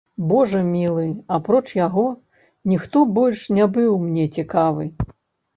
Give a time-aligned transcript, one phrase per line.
[0.29, 1.03] Божа мілы,
[1.35, 2.05] апроч яго,
[2.71, 4.83] ніхто больш не быў мне цікавы.